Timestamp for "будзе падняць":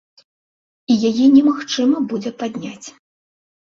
2.09-2.87